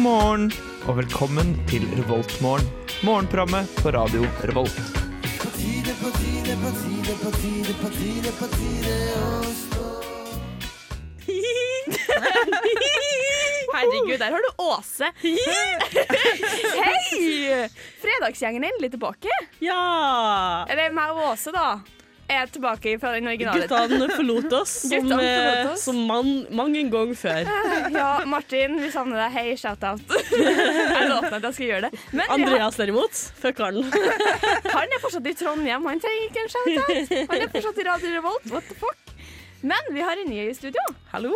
[0.00, 0.52] God morgen
[0.88, 2.64] og velkommen til Revoltmorgen.
[3.04, 4.72] Morgenprogrammet på radio Revolt.
[13.74, 15.04] Herregud, der har du Åse.
[16.80, 17.68] Hei!
[18.00, 19.28] Fredagsgjengen er endelig tilbake.
[19.60, 20.64] Ja!
[20.64, 21.99] Eller meg og Åse, da.
[22.30, 23.66] Er tilbake fra den originale.
[23.66, 25.84] Guttene forlot oss som, forlot eh, oss.
[25.88, 27.50] som man, mange ganger før.
[28.00, 29.34] Ja, Martin, vi savner deg.
[29.34, 30.02] Hei, shout-out.
[30.96, 32.02] Jeg lovte at jeg skulle gjøre det.
[32.14, 33.82] Men Andreas har, derimot, fuck han.
[33.82, 35.86] han er fortsatt i Trondheim.
[35.90, 37.14] Han trenger ikke en shout-out.
[37.34, 38.52] Han er fortsatt i Radio Revolt.
[38.54, 39.09] What the fuck?
[39.60, 40.80] Men vi har en ny i studio.
[41.10, 41.30] Hallo,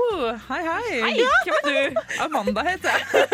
[0.48, 1.00] hei hei.
[1.04, 1.98] Hei, hvem er du?
[2.24, 3.26] Amanda heter jeg.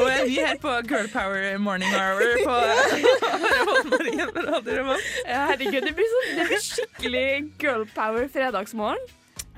[0.00, 2.56] og jeg er ny her på Girl Power Morning Hour på.
[5.28, 7.28] Ja, herregud, det blir, så, det blir skikkelig
[7.62, 9.06] girl power fredagsmorgen.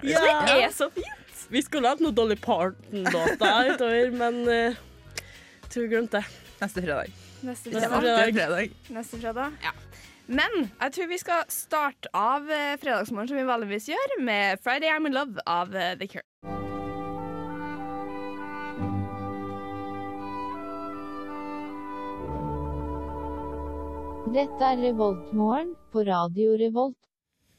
[0.05, 0.21] Ja.
[0.45, 1.47] Det er så fint.
[1.51, 4.81] Vi skulle hatt noe Dolly Parton-låter utover, men uh,
[5.71, 6.41] tror vi glemte det.
[6.61, 7.15] Neste fredag.
[7.41, 8.05] Neste fredag.
[8.05, 8.77] Neste fredag.
[8.93, 9.57] Neste fredag.
[9.65, 9.73] Ja.
[10.31, 14.93] Men jeg tror vi skal starte av eh, fredagsmorgen som vi vanligvis gjør, med 'Friday
[14.95, 16.27] I'm in Love' av eh, The Cure.
[24.31, 26.99] Dette er Revoltmorgen på Radio Revolt.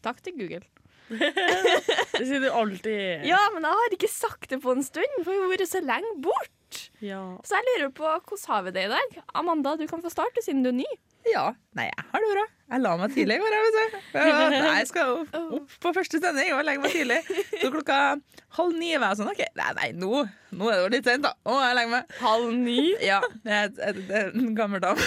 [0.08, 0.64] Takk til Google.
[1.12, 3.28] Det sier du alltid.
[3.28, 5.84] Ja, men jeg har ikke sagt det på en stund, for vi har vært så
[5.84, 6.86] lenge bort.
[7.04, 7.20] Ja.
[7.44, 9.24] Så jeg lurer på hvordan har vi det i dag?
[9.36, 10.92] Amanda, du kan få starte siden du er ny.
[11.30, 11.52] Ja.
[11.78, 12.44] Nei, jeg har det bra.
[12.72, 14.02] Jeg la meg tidlig i går, jeg.
[14.16, 17.18] Ja, Jeg skal opp, på første sending og legge meg tidlig.
[17.60, 17.98] Så klokka
[18.58, 20.22] halv ni var jeg sånn OK, nei, nei nå,
[20.56, 21.34] nå er det jo litt sent, da.
[21.44, 22.16] Å, jeg legger meg.
[22.22, 22.78] Halv ni.
[23.04, 25.04] Ja, jeg, er en gammel dame.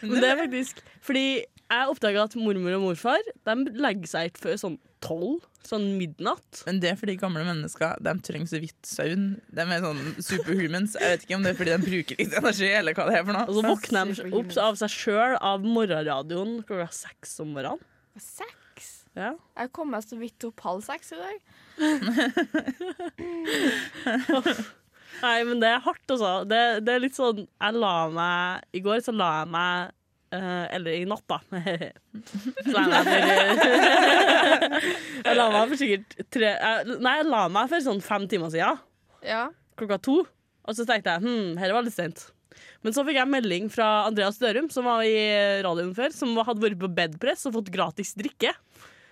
[0.00, 4.56] Det er faktisk fordi jeg oppdaga at mormor og morfar De legger seg ikke før
[4.62, 5.42] sånn tolv.
[5.66, 6.62] Sånn midnatt.
[6.66, 9.26] Men det er fordi gamle mennesker De trenger så vidt søvn.
[9.52, 10.94] De er sånn superhumans.
[10.96, 13.26] Jeg vet ikke om det er fordi de bruker litt energi, eller hva det er
[13.26, 13.44] for noe.
[13.44, 17.82] Og så våkner de opp av seg sjøl av morgenradioen klokka seks om morgenen.
[18.20, 18.86] Seks.
[19.18, 19.30] Ja.
[19.58, 21.36] Jeg kom meg så vidt opp halv seks i dag.
[25.20, 26.44] Nei, men det er hardt, altså.
[26.48, 29.90] Det, det er litt sånn Jeg la meg I går så la jeg meg
[30.30, 31.40] Eller i natt, da.
[31.50, 31.90] jeg
[32.70, 33.14] for
[35.24, 36.52] Jeg la meg for sikkert tre
[37.02, 38.78] Nei, jeg la meg for sånn fem timer siden.
[39.26, 39.48] Ja.
[39.80, 40.20] Klokka to.
[40.68, 42.28] Og så tenkte jeg hm, dette var litt sent.
[42.84, 45.16] Men så fikk jeg melding fra Andreas Dørum, som var i
[45.64, 48.54] radioen før, som hadde vært på bedpress og fått gratis drikke.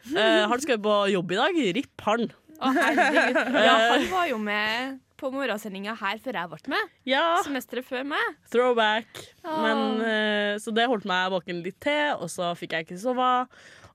[0.09, 1.61] Uh, han skal jo på jobb i dag.
[1.79, 2.31] Ripp han.
[2.59, 3.43] Å, herregud.
[3.69, 6.95] Ja, han var jo med på morgensendinga her før jeg ble med.
[7.09, 7.25] Ja.
[7.47, 8.39] Semesteret før meg.
[8.53, 9.25] Throwback.
[9.45, 9.59] Åh.
[9.65, 13.33] Men, uh, så det holdt meg våken litt til, og så fikk jeg ikke sove.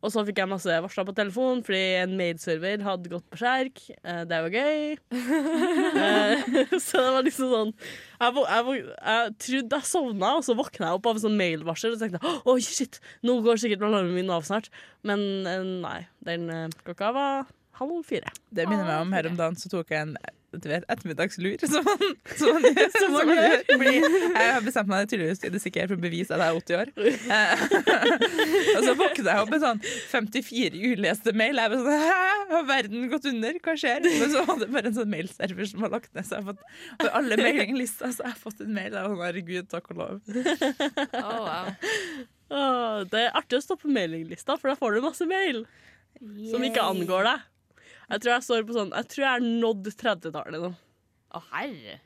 [0.03, 3.79] Og så fikk jeg masse varsler på telefonen fordi en maidserver hadde gått på skjerk.
[4.03, 4.97] Eh, det var gøy.
[6.03, 6.43] eh,
[6.85, 10.99] så det var liksom sånn jeg, jeg, jeg trodde jeg sovna, og så våkna jeg
[10.99, 14.43] opp av en sånn mailvarsel og tenkte oi, shit, nå går sikkert alarmen min av
[14.47, 14.67] snart.
[15.07, 15.23] Men
[15.83, 16.51] nei, den
[16.83, 18.31] klokka var halv fire.
[18.51, 20.17] Det minner meg om her om dagen så tok jeg en
[20.53, 21.57] du vet, ettermiddagslur.
[21.73, 22.03] Som man,
[22.37, 23.55] som man, gjør, Som man gjør.
[23.69, 26.59] Fordi jeg har bestemt meg tydeligvis i det sikkert for å bevise at jeg er
[26.59, 26.91] 80 år.
[27.33, 27.63] Eh,
[28.77, 29.81] og så våkner jeg opp med sånn
[30.11, 31.61] 54 uleste mail.
[31.61, 33.59] Jeg var sånn, Hæ, har verden gått under?
[33.65, 34.03] Hva skjer?
[34.07, 36.27] Men så var det bare en sånn mailserver som var lagt ned.
[36.27, 36.67] Så jeg har fått,
[37.01, 38.97] for alle mailinglister så jeg har fått en mail.
[38.99, 40.19] Og sånn, Herregud, takk og lov.
[41.23, 41.67] Oh, wow.
[42.51, 45.63] oh, det er artig å stå på mailinglista, for da får du masse mail
[46.51, 47.49] som ikke angår deg.
[48.09, 50.73] Jeg tror jeg står på sånn Jeg tror jeg er nådd 30-tallet nå.
[51.33, 51.97] Å, herre.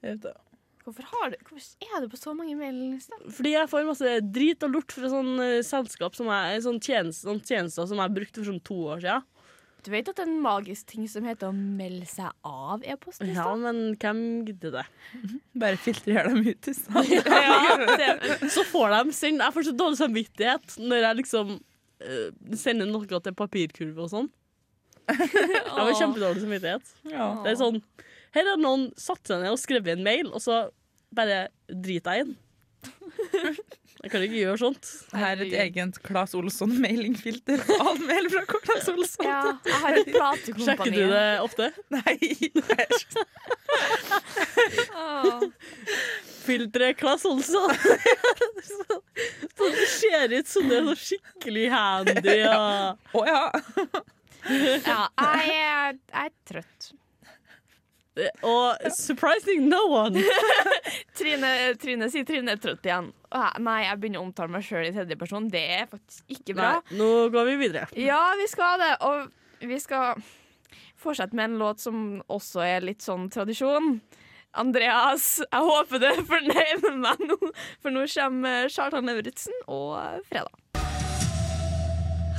[0.00, 0.34] Jeg vet det.
[0.84, 3.02] Hvorfor, har du, hvorfor er du på så mange mailinger?
[3.36, 7.28] Fordi jeg får masse drit og lort fra sånn eh, selskap som jeg, sånn tjenester,
[7.28, 9.26] sånn tjenester som jeg brukte for sånn to år siden.
[9.84, 13.44] Du vet at det er en magisk ting som heter å melde seg av e-postlista?
[13.46, 14.18] Ja, men hvem
[14.48, 14.82] gidder det?
[15.62, 17.28] Bare filtrer dem ut i stedet.
[17.44, 21.54] Ja, det- Så får de sende Jeg får så dårlig samvittighet når jeg liksom
[22.04, 24.28] eh, sender noe til papirkurve og sånn.
[25.76, 26.94] Jeg var kjempedårlig samvittighet.
[27.10, 27.32] Ja.
[27.44, 27.80] Det er sånn
[28.36, 30.62] Her har noen satt seg ned og skrevet en mail, og så
[31.14, 32.36] bare driter jeg inn.
[34.00, 34.86] Jeg kan ikke gjøre sånt.
[35.12, 37.60] Her er et eget Claes Olsson-mailingfilter.
[37.84, 39.26] All mail fra Claes Olsson.
[39.26, 40.68] ja, jeg har et platekompani.
[40.70, 41.66] Sjekker du det ofte?
[41.92, 42.14] Nei,
[42.56, 42.86] nei.
[44.96, 45.44] Åh.
[46.46, 47.76] Filteret Claes Olsson.
[48.70, 48.96] så,
[49.58, 52.38] så det ser ut som det er så skikkelig handy.
[52.40, 52.96] Ja.
[53.12, 53.44] Oh, ja.
[54.48, 56.90] Ja, jeg er, jeg er trøtt.
[58.44, 60.22] Og surprising no one!
[61.18, 61.50] Trine,
[61.80, 63.10] Trine sier Trine er trøtt igjen.
[63.62, 65.48] Nei, jeg begynner å omtale meg sjøl i tredjeperson.
[65.52, 66.72] Det er faktisk ikke bra.
[66.80, 67.86] Nei, nå går vi videre.
[67.98, 68.92] Ja, vi skal det.
[69.06, 70.20] Og vi skal
[71.00, 74.00] fortsette med en låt som også er litt sånn tradisjon.
[74.58, 77.38] Andreas, jeg håper du er fornøyd med meg nå,
[77.78, 79.94] for nå kommer Charlton Lauritzen og
[80.26, 80.89] Fredag.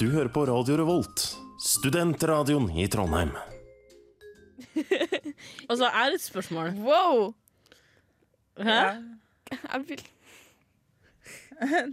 [0.00, 1.22] Du hører på Radio Revolt,
[1.62, 3.30] studentradioen i Trondheim.
[5.70, 6.72] Og så er det et spørsmål.
[6.82, 7.28] Wow!
[8.58, 8.80] Hæ?
[9.52, 10.02] Jeg vil...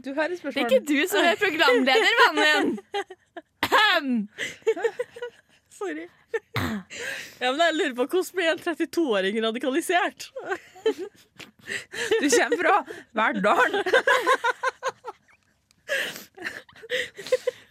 [0.06, 0.54] Du har et spørsmål.
[0.56, 2.72] Det er ikke du som er programleder, vennen
[4.02, 4.30] min!
[5.78, 6.08] Sorry.
[7.42, 10.32] Ja, men jeg lurer på Hvordan blir en 32-åring radikalisert?
[12.18, 12.76] Du kommer fra
[13.14, 13.86] Verdalen.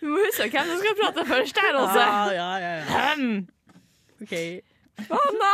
[0.00, 2.00] Vi må huske hvem som skal prate først her, altså.
[2.00, 3.00] Ja, ja, ja, ja.
[3.00, 3.48] Ahem.
[4.22, 4.34] Ok.
[5.00, 5.50] Faen, da!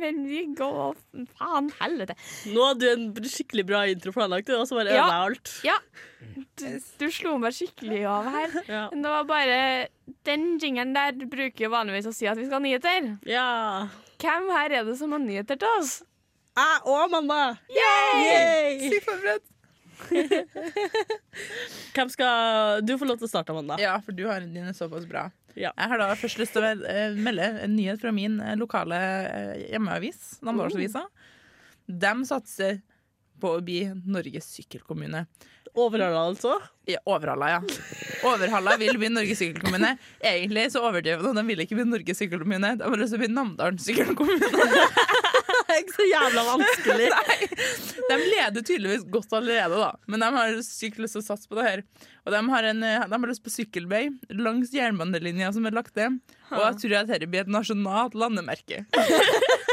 [0.00, 0.96] Men vi går
[1.38, 2.16] Faen helvete.
[2.50, 5.04] Nå hadde du en skikkelig bra intro planlagt, og så bare Ja.
[5.04, 5.52] ødela jeg alt.
[5.66, 5.76] Ja,
[6.58, 6.64] du,
[6.98, 8.56] du slo meg skikkelig av her.
[8.66, 8.82] Ja.
[8.90, 9.60] Men det var bare
[10.26, 13.12] Den jingeren der bruker jo vanligvis å si at vi skal ha nyheter.
[13.30, 13.48] ja.
[14.24, 15.98] Hvem her er det som har nyheter til oss?
[16.56, 17.56] Jeg og Amanda.
[17.68, 18.88] Yay!
[18.88, 19.38] Yay!
[21.94, 23.78] Hvem skal Du får lov til å starte, Amanda.
[23.82, 25.28] Ja, for du har dine såpass bra.
[25.54, 25.70] Ja.
[25.76, 28.98] Jeg har da først lyst til å eh, melde en nyhet fra min eh, lokale
[28.98, 31.06] eh, hjemmeavis, Namdalsavisa.
[31.86, 32.80] De satser
[33.40, 35.24] på å bli Norges sykkelkommune.
[35.74, 36.54] Overhalla, altså?
[36.86, 37.60] Ja, Overhalla, ja.
[38.26, 39.96] Overhalla vil bli Norges sykkelkommune.
[40.22, 41.34] Egentlig så overdriver de.
[41.38, 42.76] De vil ikke bli Norges sykkelkommune.
[42.78, 44.50] De har lyst til å bli Namdalen sykkelkommune.
[45.84, 47.08] Ikke så jævla vanskelig.
[48.08, 49.90] De leder tydeligvis godt allerede, da.
[50.08, 51.82] Men de har sykt lyst til å satse på det her.
[52.24, 55.96] Og de har, en, eh, de har lyst på sykkelvei langs jernbanelinja som er lagt
[56.00, 56.20] ned.
[56.52, 58.84] Og jeg tror at dette blir et nasjonalt landemerke.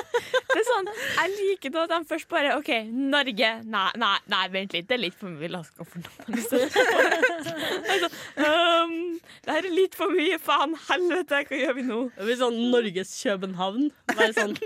[0.51, 3.51] Det er sånn, Jeg liker det at de først bare OK, Norge.
[3.71, 4.87] Nei, nei, nei vent litt.
[4.89, 5.47] Det er litt for mye.
[5.51, 6.03] Laska for.
[6.27, 8.09] Altså,
[8.47, 8.97] um,
[9.45, 10.39] det her er litt for mye.
[10.43, 12.01] Faen helvete, hva gjør vi nå?
[12.17, 13.91] Det blir sånn Norges København.
[14.11, 14.57] Bare sånn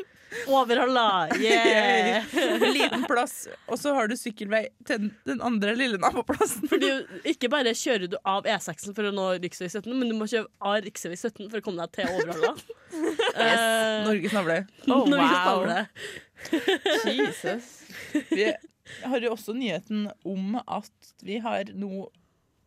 [0.48, 1.30] Overhalla!
[1.40, 2.24] Yeah!
[2.76, 6.68] Liten plass, og så har du sykkelvei til den andre lille naboplassen.
[6.72, 6.92] Fordi
[7.32, 9.50] Ikke bare kjører du av E6 for å nå rv.
[9.56, 10.92] 17, men du må kjøre av rv.
[11.16, 12.56] 17 for å komme deg til Overhalla.
[13.36, 14.56] Uh, Norges navle.
[14.88, 15.66] Oh, Norges wow.
[15.66, 15.82] navle.
[17.10, 17.66] Jesus.
[18.30, 18.46] Vi
[19.04, 22.06] har jo også nyheten om at vi har nå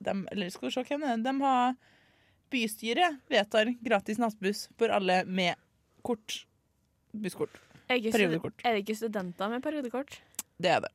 [0.04, 1.22] dem, Eller skal vi se hvem det er?
[1.24, 1.78] De har
[2.50, 5.58] Bystyret vedtar gratis nattbuss for alle med
[6.02, 6.44] kort.
[7.12, 7.60] Busskort.
[7.88, 10.18] Er det ikke er det ikke studenter med periodekort?
[10.60, 10.90] Det er det.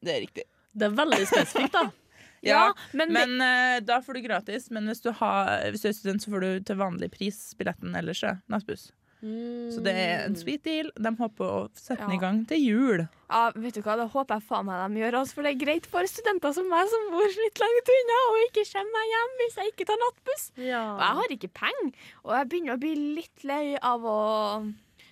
[0.00, 0.44] Det er riktig.
[0.72, 1.88] Det er veldig spesifikt, da.
[2.40, 4.70] Ja, men, Men uh, da får du gratis.
[4.72, 7.92] Men hvis du, har, hvis du er student, så får du til vanlig pris billetten
[7.98, 8.22] ellers.
[8.24, 8.86] ja, Nattbuss.
[9.20, 10.88] Så det er en sweet deal.
[10.96, 12.16] De håper å sette den Ja.
[12.16, 13.02] i gang til jul.
[13.28, 15.18] ja, vet du hva, Det håper jeg faen meg de gjør.
[15.20, 18.38] Altså, for det er greit for studenter som meg, som bor litt langt unna og
[18.48, 20.44] ikke kommer meg hjem hvis jeg ikke tar nattbuss.
[20.56, 21.92] Og jeg har ikke penger,
[22.24, 24.18] og jeg begynner å bli litt lei av å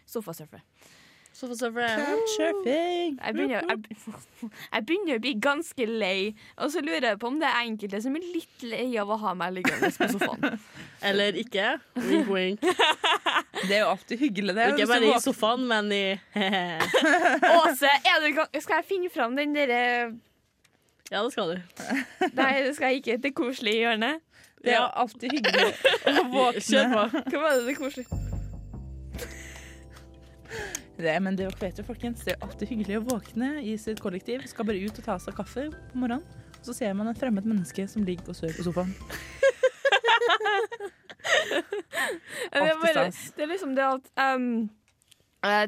[0.08, 0.62] sofasurfe.
[1.38, 2.04] Sofasurfer så.
[2.08, 3.18] Couchsurfing.
[3.20, 3.98] Jeg begynner, jeg,
[4.74, 8.00] jeg begynner å bli ganske lei, og så lurer jeg på om det er enkelte
[8.02, 10.56] som er litt lei av å ha meg liggende på sofaen.
[11.08, 11.76] Eller ikke.
[12.08, 12.64] Wink, wink.
[13.68, 14.66] Det er jo alltid hyggelig, det.
[14.72, 16.02] Ikke bare i sofaen, men i
[17.58, 18.28] Åse, er du,
[18.62, 19.80] skal jeg finne fram den derre
[21.10, 21.82] Ja, det skal du.
[22.38, 23.18] Nei, det skal jeg ikke.
[23.24, 24.22] Det koselige hjørnet.
[24.62, 24.86] Det er Ja.
[25.02, 25.68] alltid hyggelig
[26.06, 26.64] å våkne.
[26.70, 27.04] Kjør på.
[27.34, 28.27] Hva var det det koselige?
[30.98, 34.42] Det, men det vet jo, folkens, det er alltid hyggelig å våkne i sitt kollektiv.
[34.50, 36.24] Skal bare ut og ta seg kaffe på morgenen.
[36.58, 38.94] Og så ser man et fremmed menneske som ligger og sover på sofaen.
[42.48, 43.02] Det er, bare,
[43.36, 44.68] det er liksom det at um,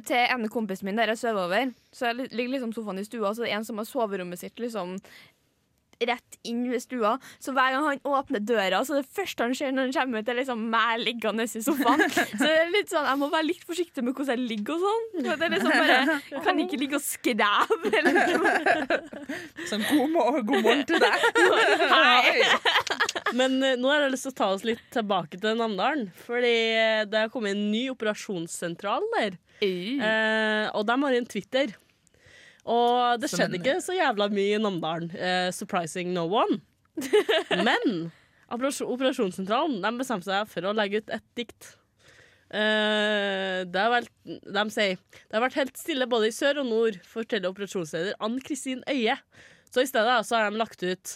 [0.08, 3.34] Til en kompisen min der jeg sover over, så jeg ligger liksom sofaen i stua,
[3.34, 4.96] så det er en som har soverommet sitt liksom
[6.08, 7.14] rett inn ved stua.
[7.42, 10.30] Så hver gang han åpner døra, så det første han ser når han kommer ut,
[10.32, 12.04] er liksom meg liggende i sofaen.
[12.10, 14.86] Så det er litt sånn, jeg må være litt forsiktig med hvordan jeg ligger og
[14.86, 15.04] sånn.
[15.26, 15.98] Det er liksom bare,
[16.32, 17.38] jeg kan ikke ligge og skreve.
[19.70, 21.28] Sånn god, mo- god morgen til deg.
[21.94, 22.40] Hei.
[23.36, 26.08] Men eh, nå har jeg lyst til å ta oss litt tilbake til Namdalen.
[26.26, 29.36] Fordi eh, det har kommet en ny operasjonssentral der.
[29.60, 31.74] Uh, og de har en Twitter.
[32.70, 35.10] Og det skjedde ikke så jævla mye i Namdalen.
[35.14, 36.60] Uh, surprising no one.
[37.68, 38.10] Men
[38.50, 41.74] operasjonssentralen de bestemte seg for å legge ut et dikt.
[42.50, 46.70] Uh, det har vært, de sier det har vært helt stille både i sør og
[46.70, 49.16] nord, forteller operasjonsleder Ann Kristin Øie.
[49.70, 51.12] Så i stedet så har de lagt ut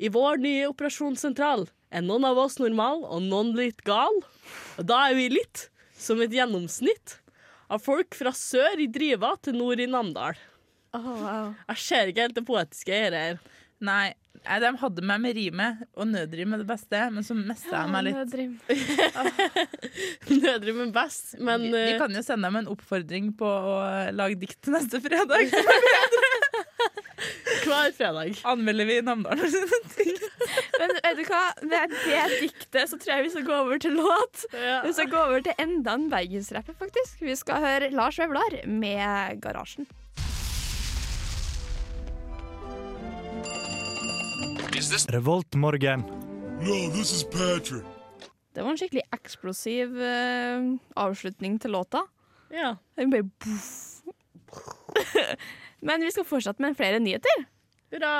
[0.00, 4.22] I vår nye operasjonssentral er noen av oss normal og noen litt gal.
[4.80, 7.18] Og da er vi litt som et gjennomsnitt
[7.72, 10.40] av folk fra sør i Driva til nord i Namdal.
[10.92, 13.38] Jeg ser ikke helt det poetiske i dette her.
[13.82, 14.12] Nei,
[14.62, 18.06] de hadde meg med rimet, og nødrim er det beste, men så mista jeg meg
[18.06, 18.20] litt.
[18.20, 18.52] Nødrim.
[20.44, 23.76] Nødrim er best, men vi, vi, kan jo sende dem en oppfordring på å
[24.14, 25.50] lage dikt til neste fredag.
[27.66, 28.38] hver fredag.
[28.48, 29.56] Anmelder vi Namdalen.
[30.78, 31.42] Men vet du hva?
[31.62, 34.46] Med det diktet så tror jeg vi skal gå over til låt.
[34.52, 37.22] Vi skal gå over til enda en bergensrapper, faktisk.
[37.22, 39.88] Vi skal høre Lars Vevlar med Garasjen.
[44.82, 46.02] Revoltmorgen.
[48.52, 52.00] Det var en skikkelig eksplosiv uh, avslutning til låta.
[52.50, 52.72] Ja.
[52.98, 53.30] Den bare.
[55.86, 57.46] Men vi skal fortsette med flere nyheter.
[57.94, 58.10] Hurra!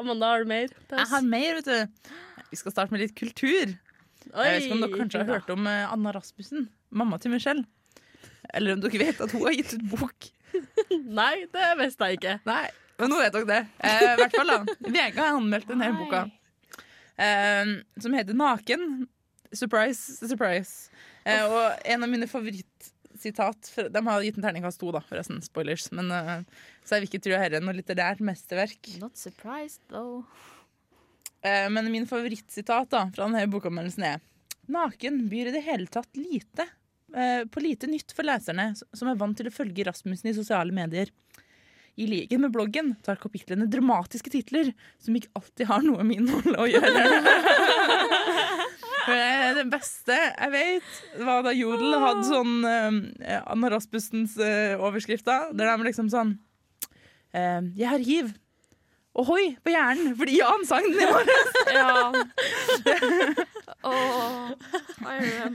[0.00, 0.72] Amanda, har du mer?
[0.90, 2.10] Jeg har mer, vet du.
[2.54, 3.76] Vi skal starte med litt kultur.
[3.76, 7.68] Jeg vet ikke om dere kanskje har hørt om eh, Anna Rasmussen, mamma til Michelle.
[8.56, 10.32] Eller om dere vet at hun har gitt ut bok.
[11.20, 12.38] Nei, det visste jeg ikke.
[12.48, 12.64] Nei,
[12.98, 13.60] men nå vet dere det.
[13.86, 14.58] Eh, hvert fall da.
[14.96, 16.24] VG har anmeldt denne boka,
[17.16, 19.06] eh, som heter Naken.
[19.54, 20.90] Surprise, surprise.
[21.24, 25.40] Eh, og en av mine favorittsitat De har gitt en terningkast to, da, forresten.
[25.44, 25.88] Spoilers.
[25.96, 26.36] Men, eh,
[26.84, 28.94] så jeg vil ikke tro er noe litterært mesterverk.
[29.02, 30.26] Not surprised, though.
[31.42, 34.24] Eh, men min favorittsitat da, fra denne bokanmeldelsen er
[34.68, 36.66] Naken byr i det hele tatt lite
[37.16, 40.74] eh, på lite nytt for leserne som er vant til å følge Rasmussen i sosiale
[40.74, 41.12] medier.
[41.98, 44.70] I likhet med bloggen tar kapitlene dramatiske titler
[45.02, 47.06] som ikke alltid har noe med innholdet å gjøre.
[49.08, 50.88] Eh, Det beste jeg vet,
[51.24, 56.34] var da Jodel hadde sånn eh, Anna Rasmussens eh, overskrifter, der de liksom sånn
[57.32, 58.34] eh, Jeg har hiv.
[59.18, 61.54] Ohoi på hjernen, fordi Jan sang den i morgen.
[61.78, 62.12] Ja.
[63.88, 64.52] oh,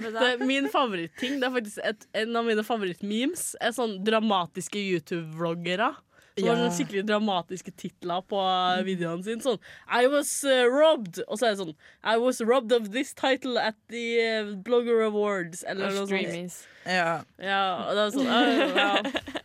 [0.02, 1.38] Det er min favoritting.
[1.38, 5.94] Det er faktisk et, En av mine favorittmemes er sånn dramatiske YouTube-vloggere.
[6.34, 9.42] Som har var sånne skikkelig dramatiske titler på eh, videoene sine.
[9.44, 11.20] Sånn I was uh, robbed.
[11.28, 15.02] Og så er det sånn I was robbed of this title at the uh, Blogger
[15.06, 15.64] Awards.
[15.70, 16.66] Eller noe sånt.
[16.90, 17.22] Ja.
[17.38, 18.30] Ja, og det er sånn «Å,
[18.74, 18.98] wow.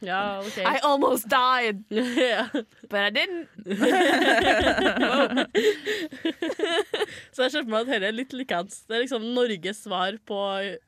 [0.09, 0.65] ja, okay.
[0.65, 1.85] I almost died,
[2.19, 2.49] ja.
[2.89, 3.47] but I didn't.
[7.37, 8.83] Så jeg ser for meg at dette er litt likens.
[8.89, 10.39] Det er liksom Norges svar på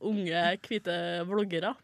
[0.01, 0.97] unge, hvite
[1.29, 1.77] vloggere.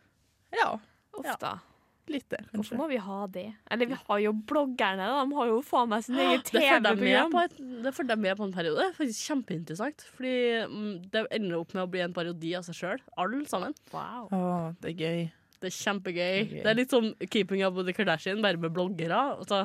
[0.57, 0.79] ja.
[1.17, 1.37] Ofte.
[1.41, 1.59] da.
[2.07, 3.49] Litt det, Hvorfor må vi ha det?
[3.73, 5.23] Eller vi har jo bloggerne, da.
[5.27, 7.73] De har jo faen meg sin egen Det får dem med TV-program.
[7.83, 8.79] det får de med på en periode.
[8.79, 10.07] Det er faktisk kjempeinteressant.
[10.15, 10.37] Fordi
[10.71, 13.03] mm, det ender opp med å bli en parodi av seg sjøl.
[13.19, 13.75] Alle sammen.
[13.91, 14.31] Wow.
[14.31, 14.47] Å,
[14.85, 15.27] det er gøy.
[15.57, 16.23] Det er kjempegøy.
[16.23, 16.63] Det er gøy.
[16.63, 19.21] Det er litt som Keeping Up with the Kardashian, bare med bloggere.
[19.35, 19.65] Altså,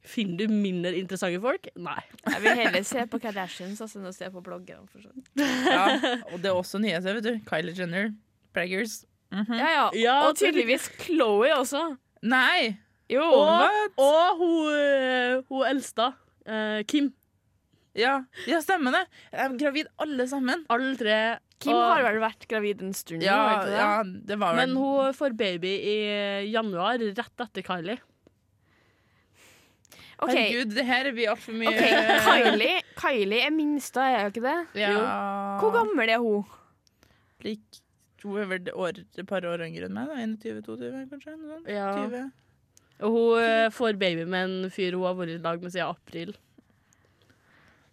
[0.00, 1.68] finner du mindre interessante folk?
[1.76, 2.00] Nei.
[2.24, 4.88] Jeg vil heller se på Kardashians altså, enn å se på bloggerne.
[4.96, 5.24] Sånn.
[5.36, 5.86] Ja.
[6.32, 7.34] Og det er også nyheter, vet du.
[7.52, 8.12] Kylie Jenner,
[9.32, 9.54] Mhm.
[9.56, 9.84] ja, ja.
[9.96, 11.96] Ja, Og tydeligvis Chloé også.
[12.22, 12.76] Nei!
[13.10, 13.24] Jo.
[13.24, 16.12] Og, og hun, øh, hun eldste,
[16.42, 17.12] Uh, Kim.
[17.94, 18.24] Ja.
[18.50, 19.02] ja, stemmer det.
[19.30, 20.64] Jeg er gravid alle sammen.
[20.74, 21.18] Alle tre.
[21.62, 23.22] Kim og- har vel vært gravid en stund?
[23.22, 23.76] Ja, det?
[23.76, 25.94] ja det var vel Men hun får baby i
[26.50, 28.00] januar, rett etter Kylie.
[30.22, 30.34] Okay.
[30.34, 32.18] Herregud, det her blir altfor mye okay.
[32.26, 34.58] Kylie, Kylie er minste, er hun ikke det?
[34.82, 34.92] Ja.
[35.62, 36.44] Hvor gammel er hun?
[37.42, 37.81] Lik,
[38.22, 40.12] hun er vel et år, par år yngre enn meg.
[40.12, 41.34] da 21-22, kanskje?
[41.36, 41.68] Noe sånt.
[41.70, 41.90] Ja.
[41.98, 42.30] 20.
[43.02, 45.90] Og hun øh, får baby med en fyr hun har vært i lag med siden
[45.90, 46.34] april.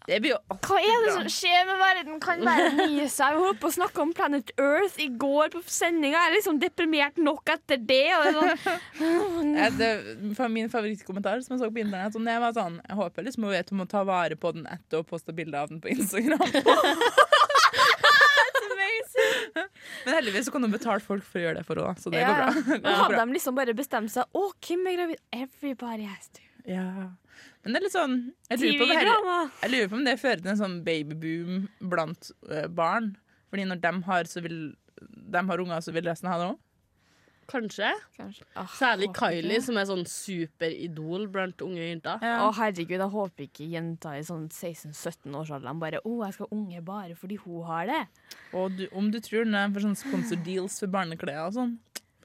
[0.09, 2.15] Det blir jo Hva er det som skjer med verden?
[2.23, 3.35] Kan verden gi seg?
[3.35, 6.17] Vi holdt på å snakke om Planet Earth i går på sendinga.
[6.17, 8.07] Jeg er liksom deprimert nok etter det.
[8.17, 9.91] Og det sånn, Ja, det
[10.49, 12.15] min favorittkommentar som jeg så på internett.
[12.15, 14.65] sånn, det var sånn, jeg håper liksom hun vet hun må ta vare på den
[14.71, 16.41] etter å poste bilde av den på Instagram.
[20.05, 22.01] Men heldigvis så kan hun betale folk for å gjøre det for henne.
[22.01, 22.49] Så det Ja.
[22.53, 22.77] går bra.
[22.83, 24.29] Det hadde de liksom bare bestemt seg.
[24.35, 25.23] Å, Kim er gravid.
[25.35, 26.45] Everybody has to.
[26.69, 26.85] Ja.
[27.63, 28.15] Men det er litt sånn
[28.51, 30.77] jeg lurer, på om det her, jeg lurer på om det fører til en sånn
[30.85, 31.61] babyboom
[31.91, 33.13] blant uh, barn.
[33.49, 34.57] Fordi når de har, så vil,
[35.35, 36.59] de har unger, så vil resten ha det òg.
[37.49, 37.89] Kanskje.
[38.17, 38.45] Kanskje.
[38.55, 39.65] Ah, Særlig Kylie, ikke.
[39.65, 42.21] Som er sånn superidol blant unge jenter.
[42.21, 46.81] Å, herregud, jeg håper ikke jenter i sånn 16-17-årsalderen bare Å, jeg skal ha unge
[46.85, 48.01] bare fordi hun har det.
[48.57, 51.75] Og du, om du tror når de får sånn sponsor deals for barneklær og sånn,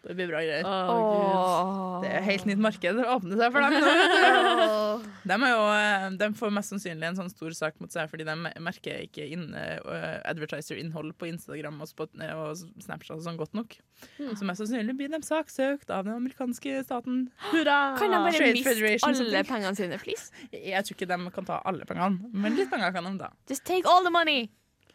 [0.04, 0.66] Det blir bra greier.
[0.68, 2.02] Åh.
[2.04, 3.76] Det er helt nytt marked å åpne seg for dem.
[3.80, 4.73] nå.
[5.25, 8.26] De, er jo, eh, de får mest sannsynlig en sånn stor sak mot seg fordi
[8.28, 13.38] de merker ikke inn, uh, advertiser-innhold på Instagram og, Spot, eh, og Snapchat og sånn
[13.40, 13.78] godt nok.
[14.18, 17.25] Så mest sannsynlig blir de saksøkt av den amerikanske staten.
[17.49, 17.78] Hurra!
[17.96, 20.28] Kan de bare Trade miste Federation, alle pengene sine, please?
[20.52, 23.32] Jeg tror ikke de kan ta alle pengene, men litt penger kan de da.
[23.49, 24.50] Just take all the money!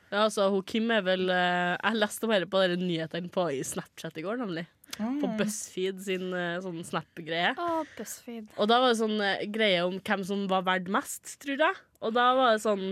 [0.10, 4.24] Ja, altså, hun Kim er vel Jeg leste bare på dere nyhetene på Snapchat i
[4.26, 4.66] går, nemlig.
[5.00, 7.54] På BuzzFeed sin eh, sånn Snap-greie.
[7.62, 8.50] Oh, BuzzFeed.
[8.58, 11.82] Og da var det sånn eh, greie om hvem som var verdt mest, tror jeg.
[12.04, 12.86] Og da var det sånn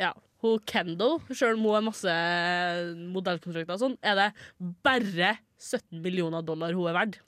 [0.00, 0.12] Ja,
[0.44, 2.14] hun Kendal, sjøl om hun har masse
[3.14, 4.28] modellkontrakter og sånn, er det
[4.84, 7.20] bare 17 millioner dollar hun er verdt.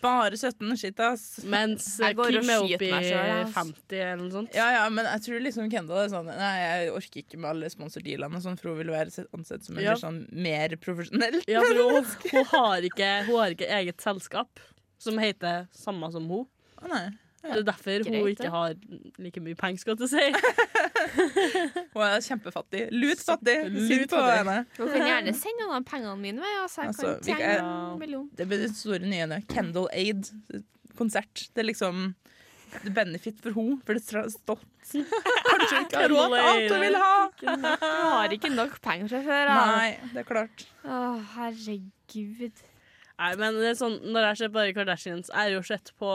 [0.00, 1.24] Bare 17, shit ass.
[1.44, 3.10] Mens Jeg går Kim er oppe i
[3.52, 4.54] 50 eller noe sånt.
[4.56, 7.68] Ja, ja, men jeg tror liksom Kendal er sånn Nei, jeg orker ikke med alle
[7.72, 9.96] sponsordealene og sånn, for hun vil være ansett som en Ja.
[10.00, 11.36] sånn mer profesjonell.
[11.50, 14.64] Ja, for hun, hun, har ikke, hun har ikke eget selskap
[15.04, 16.46] som heter samme som hun.
[16.80, 17.04] Å, nei.
[17.44, 18.50] Det er derfor hun ikke det.
[18.54, 18.74] har
[19.20, 20.24] like mye penger, skal jeg si.
[21.94, 22.82] Hun er kjempefattig.
[22.94, 23.56] Lut fattig.
[23.70, 24.56] Lut Synd på henne.
[24.78, 26.40] Hun kan gjerne sende noen av pengene mine.
[26.42, 28.28] med, Altså, jeg Altså, kan vi tjene en million.
[28.38, 29.46] Det blir den store nyheten.
[29.50, 30.30] Kendal Aid
[30.98, 31.48] konsert.
[31.54, 32.04] Det er liksom
[32.94, 34.66] benefit for henne, for det er stolt.
[35.48, 37.14] Kanskje ikke har råd til alt hun vil ha.
[37.44, 39.52] Hun har ikke nok penger fra før.
[39.54, 40.66] Nei, det er klart.
[40.84, 41.02] Å,
[41.36, 42.64] herregud.
[43.14, 46.12] Nei, men det er sånn, Når jeg ser på Kardashians Jeg har jo sett på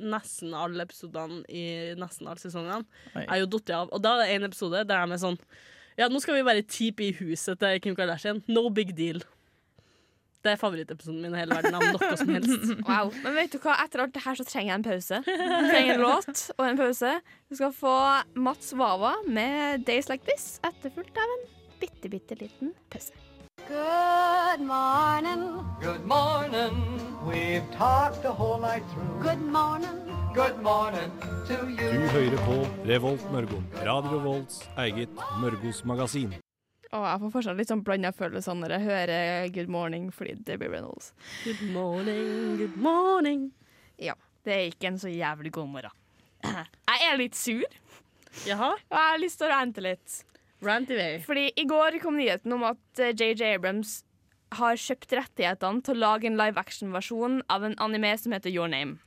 [0.00, 1.64] nesten alle episodene i
[2.00, 2.86] nesten alle sesongene.
[3.12, 3.24] Oi.
[3.24, 3.90] Jeg er jo datt av.
[3.92, 5.36] Og da er det en episode der de er sånn
[5.98, 8.40] Ja, nå skal vi bare tipe i huset til Kim Kardashian.
[8.48, 9.20] No big deal.
[10.46, 12.68] Det er favorittepisoden min i hele verden av noe som helst.
[12.88, 13.10] Wow.
[13.24, 13.74] Men vet du hva?
[13.82, 15.20] etter alt det her så trenger jeg en pause.
[15.26, 17.14] Jeg trenger en låt og en pause.
[17.50, 17.94] Du skal få
[18.38, 21.44] Mats Wawa med 'Days Like This', etterfulgt av en
[21.82, 23.12] bitte, bitte liten pause.
[23.66, 24.17] Good
[24.60, 25.64] morning.
[25.80, 26.74] Good morning.
[27.26, 29.22] We've talked the whole night through.
[29.22, 29.96] Good morning.
[30.34, 31.10] Good morning
[31.48, 33.62] to Du hører på Revolt Mørgo.
[33.84, 35.08] Radio Revolts eget
[35.40, 36.34] Mørgos magasin.
[36.92, 40.58] Og jeg får fortsatt litt sånn blanda følelser når jeg hører 'Good Morning' fordi det
[40.58, 41.12] blir Reynolds.
[41.44, 43.52] Good morning, good morning.
[43.98, 45.90] Ja, det er ikke en så jævlig god morgen.
[46.88, 47.62] Jeg er litt sur,
[48.46, 50.24] Jaha, og jeg har lyst til å rante litt.
[50.62, 51.18] rant i vei.
[51.26, 54.04] Fordi i går kom nyheten om at eh, JJ Abrams
[54.56, 58.70] har kjøpt rettighetene til å lage en live action-versjon av en anime som heter Your
[58.70, 58.98] Name.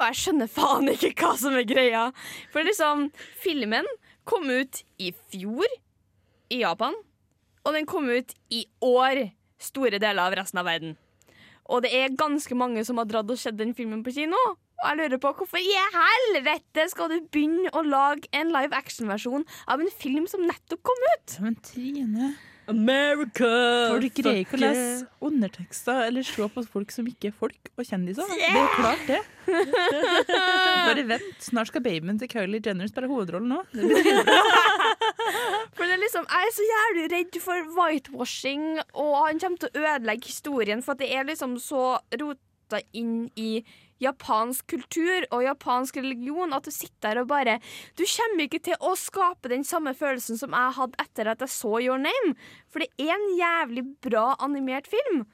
[0.00, 2.06] Og jeg skjønner faen ikke hva som er greia.
[2.52, 3.88] For liksom, filmen
[4.28, 5.68] kom ut i fjor
[6.50, 6.96] i Japan,
[7.64, 9.26] og den kom ut i år
[9.60, 10.96] store deler av resten av verden.
[11.70, 14.38] Og det er ganske mange som har dratt og sett den filmen på kino.
[14.80, 19.44] Og jeg lurer på hvorfor i helvete skal du begynne å lage en live action-versjon
[19.68, 21.26] av en film som nettopp kom ut?
[21.36, 22.26] Ja, Men Trine,
[22.70, 23.50] America!
[23.90, 27.82] folk greier ikke å lese undertekster eller se på folk som ikke er folk og
[27.84, 28.24] kjendiser.
[28.30, 29.20] Det er klart, det.
[30.86, 31.36] Bare vent.
[31.44, 33.64] Snart skal babyen til Kylie Jenner spille hovedrollen òg.
[35.76, 38.64] For det er liksom, Jeg er så jævlig redd for whitewashing,
[38.94, 41.84] og han kommer til å ødelegge historien, for at det er liksom så
[42.20, 43.62] rota inn i
[44.00, 47.58] japansk kultur og japansk religion at du sitter der og bare
[47.98, 51.52] Du kommer ikke til å skape den samme følelsen som jeg hadde etter at jeg
[51.52, 52.34] så Your Name.
[52.68, 55.24] For det er en jævlig bra animert film.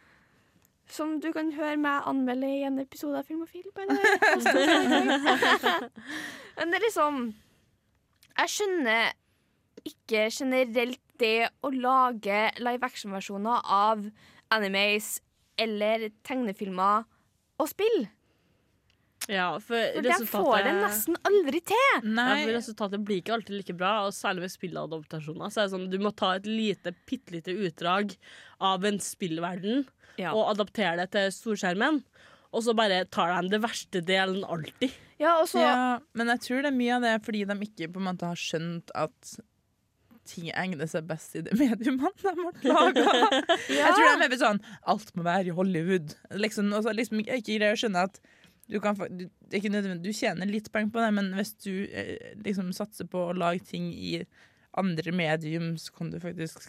[0.87, 3.66] Som du kan høre meg anmelde i en episode av Filmofil.
[3.66, 5.11] og Film.
[6.57, 7.22] Men det er liksom
[8.37, 9.14] Jeg skjønner
[9.87, 14.02] ikke generelt det å lage live action-versjoner av
[14.55, 15.16] animes
[15.59, 17.07] eller tegnefilmer
[17.57, 18.07] og spill.
[19.31, 21.97] Ja, for, For de får det nesten aldri til.
[22.07, 25.51] Ja, for resultatet blir ikke alltid like bra, og særlig ved spilladaptasjoner.
[25.51, 28.15] Så er det sånn, du må ta et lite, bitte lite utdrag
[28.62, 29.85] av en spillverden
[30.21, 30.31] Ja.
[30.33, 32.03] og adaptere det til storskjermen.
[32.55, 34.95] Og så bare tar de det verste delen alltid.
[35.21, 37.91] Ja, og så ja, men jeg tror det er mye av det fordi de ikke
[37.93, 39.37] på en måte har skjønt at
[40.27, 43.05] ting egner seg best i det mediumet de ble laga.
[43.71, 44.59] Jeg tror de er mer sånn
[44.91, 46.17] Alt må være i Hollywood.
[46.35, 48.19] Liksom, og så liksom jeg ikke greier å skjønne at
[48.66, 52.35] du kan du, ikke nødvendig, du tjener litt penger på det, men hvis du eh,
[52.42, 54.18] liksom satser på å lage ting i
[54.76, 56.66] andre medium, så kan du faktisk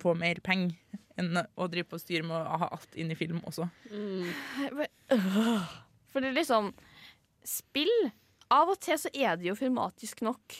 [0.00, 0.74] få mer penger
[1.20, 3.68] enn å drive på og styre med å ha alt inn i film også.
[6.10, 6.72] For det er liksom
[7.44, 7.92] Spill
[8.54, 10.56] Av og til så er det jo filmatisk nok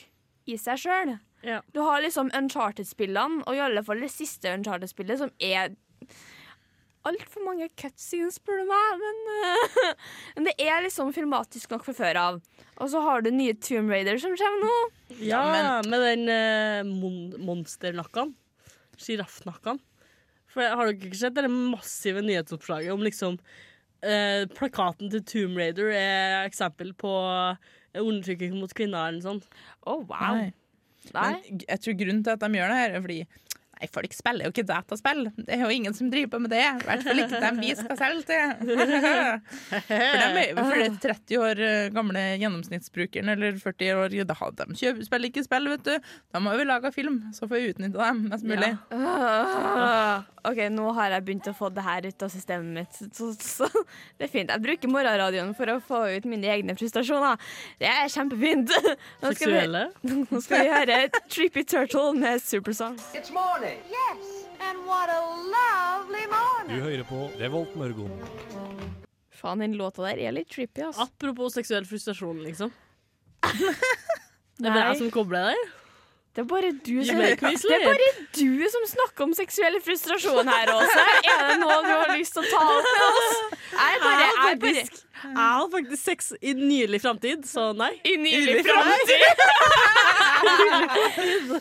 [0.50, 1.14] i seg sjøl.
[1.44, 1.60] Ja.
[1.76, 5.74] Du har liksom Uncharted-spillene, og i alle fall det siste Uncharted-spillet, som er
[7.08, 9.02] altfor mange cutscenes, spør du meg.
[9.02, 9.90] Men, uh,
[10.36, 12.40] men det er liksom filmatisk nok fra før av.
[12.80, 14.78] Og så har du nye Tomb Raider som kommer nå.
[15.22, 18.34] Ja, men- med den uh, mon monsternakken.
[19.00, 19.80] Sjiraffnakken.
[20.54, 25.90] For Har dere ikke sett det massive nyhetsoppslaget om liksom uh, Plakaten til Tomb Raider
[25.90, 27.10] er eksempel på
[27.94, 29.58] undertrykking mot kvinner eller noe sånt.
[29.86, 30.38] Å, wow.
[30.38, 30.52] Nei.
[31.14, 31.30] Nei.
[31.34, 33.18] Men jeg tror grunnen til at de gjør det her, er fordi
[33.74, 35.24] Nei, folk spiller jo ikke dataspill.
[35.34, 36.62] Det er jo ingen som driver på med det.
[36.62, 38.52] I hvert fall ikke dem vi skal selge til.
[39.84, 44.54] For de er, for det 30 år eh, gamle gjennomsnittsbrukeren eller 40 år da har
[44.58, 46.12] De kjøper, spiller ikke spill, vet du.
[46.34, 48.70] Da må vi lage film, så får vi utnytte dem mest mulig.
[48.92, 50.22] Ja.
[50.44, 53.68] OK, nå har jeg begynt å få det her ut av systemet mitt, så, så
[54.18, 54.52] det er fint.
[54.52, 57.40] Jeg bruker morgenradioen for å få ut mine egne frustrasjoner.
[57.80, 58.74] Det er kjempefint.
[59.24, 61.00] Nå skal vi, nå skal vi høre
[61.32, 62.98] Trippy Turtle med Supersong.
[63.16, 63.73] It's morning.
[63.90, 65.20] Yes, and what a
[65.52, 66.76] lovely morning.
[66.76, 68.12] Du hører på Revolt Mørgon.
[69.34, 71.06] Faen, den låta der er litt trippy, altså.
[71.08, 72.72] Apropos seksuell frustrasjon, liksom.
[74.54, 75.72] Det er jeg som kobler der.
[76.34, 80.70] Det er bare du som, det er bare du som snakker om seksuell frustrasjon her,
[80.74, 81.02] Åse.
[81.30, 83.36] Er det noe du har lyst til å ta opp med oss?
[83.74, 84.82] Jeg er bare, jeg er bare
[85.24, 87.92] Jeg har faktisk sex i nylig framtid, så nei.
[88.04, 89.22] i nylig framtid.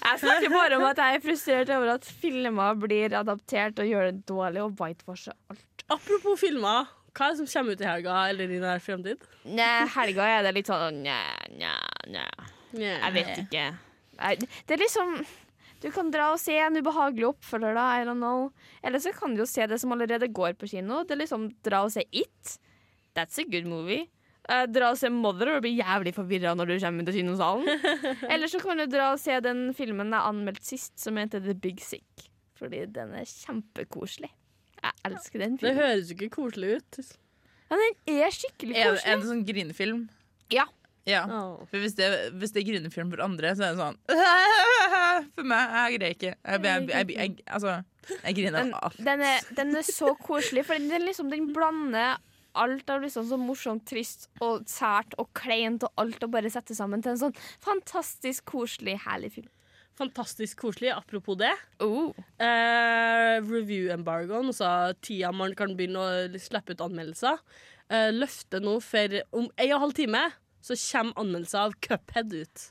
[0.04, 4.10] Jeg snakker bare om at jeg er frustrert over at filmer blir adaptert og gjør
[4.10, 5.86] det dårlig og whitewasher alt.
[5.94, 9.24] Apropos filmer, hva er det som kommer ut i helga eller i nær fremtid?
[9.46, 11.22] Nei, helga er det litt sånn nja,
[11.54, 11.76] nja,
[12.10, 12.28] nja.
[12.74, 13.66] Jeg vet ikke.
[14.18, 15.18] Det er liksom
[15.84, 17.88] Du kan dra og se en ubehagelig oppfølger, da.
[18.00, 18.52] I don't know.
[18.82, 21.02] Eller så kan du jo se det som allerede går på kino.
[21.04, 22.54] Det er liksom Dra og se It.
[23.18, 24.08] That's a good movie.
[24.44, 27.70] Uh, dra og se Mother og bli jævlig forvirra når du kommer til kinosalen.
[28.34, 31.56] Eller så kan du dra og se den filmen jeg anmeldte sist, som heter The
[31.56, 32.28] Big Sick.
[32.60, 34.32] Fordi den er kjempekoselig.
[34.84, 35.78] Jeg elsker den filmen.
[35.78, 37.00] Det høres jo ikke koselig ut.
[37.70, 38.90] Ja, den er skikkelig koselig.
[38.90, 40.02] Er det, er det sånn grinefilm?
[40.52, 40.68] Ja.
[41.08, 41.24] Ja.
[41.28, 41.64] Oh.
[41.68, 43.98] For hvis det, hvis det er grinefilm for andre, så er det sånn
[45.36, 46.36] For meg, jeg greier ikke.
[46.36, 47.80] Jeg, jeg, jeg, jeg, altså,
[48.14, 49.00] jeg griner Den, alt.
[49.08, 52.20] den, er, den er så koselig, for den, liksom, den blander
[52.60, 56.76] alt av liksom så morsomt, trist og sært og kleint og alt og bare sette
[56.78, 59.52] sammen til en sånn fantastisk koselig, herlig film.
[59.98, 60.90] Fantastisk koselig.
[60.90, 61.54] Apropos det.
[61.84, 62.14] Oh.
[62.42, 67.38] Eh, Review-embargoen, altså tida man kan begynne å slippe ut anmeldelser,
[67.94, 70.24] eh, løfte nå for om en og en halv time
[70.64, 72.62] så kommer anmeldelser av Cuphead ut.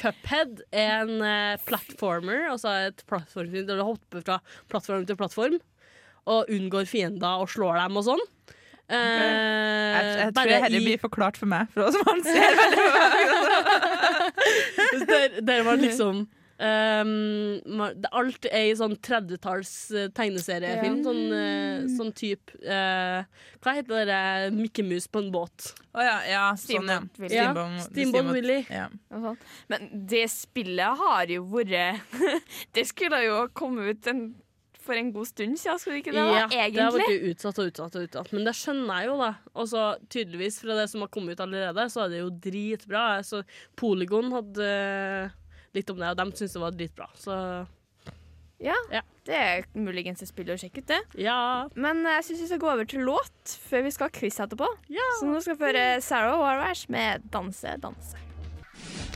[0.00, 4.38] Cuphead er en eh, platformer, altså et plattformspill der du hopper fra
[4.72, 5.58] plattform til plattform
[6.28, 8.24] og unngår fiender og slår dem og sånn.
[8.88, 12.86] Eh, Jeg, jeg tror det i- blir forklart for meg, for oss man ser veldig
[15.12, 16.22] der, der var liksom
[16.58, 17.80] um,
[18.12, 19.72] Alt er i sånn 30-talls
[20.16, 20.16] tegneseriefilm.
[20.16, 20.96] tegneseriefilm.
[21.04, 23.20] Sånn, uh, sånn type uh,
[23.62, 25.58] Hva heter det der Mikke Mus på en båt?
[25.94, 26.98] Å ja, ja, sånn, ja.
[27.02, 27.36] Steamboat Willie.
[27.36, 28.64] Ja, Steamboat- Steamboat Willie.
[28.70, 28.88] Ja.
[29.72, 32.00] Men det spillet har jo vært
[32.76, 34.20] Det skulle jo komme ut en,
[34.88, 36.24] for en god stund siden, skulle ikke det?
[36.24, 36.40] da?
[36.48, 38.32] Ja, det har vært utsatt og utsatt og utsatt.
[38.34, 39.30] Men det skjønner jeg jo, da.
[39.54, 43.06] Og så tydeligvis fra det som har kommet ut allerede, så er det jo dritbra.
[43.28, 43.42] Så
[43.78, 45.36] Polygon hadde eh,
[45.76, 47.10] litt om det, og de syntes det var dritbra.
[47.20, 47.36] Så
[48.58, 49.02] Ja, Ja.
[49.28, 50.98] det er muligens et spill å sjekke ut, det.
[51.22, 51.68] ja.
[51.76, 54.66] Men jeg syns vi skal gå over til låt før vi skal ha quiz etterpå.
[54.90, 55.06] ja.
[55.20, 59.07] Så nå skal vi høre Sarah Warwash med 'Danse, danse'.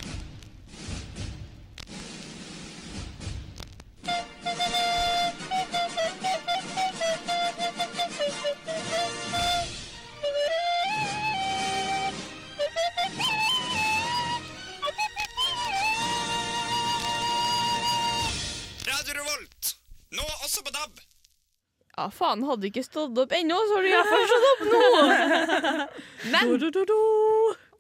[22.03, 25.87] Ja, faen, hadde du ikke stått opp ennå, så har du iallfall stått opp nå!
[26.33, 26.55] Men.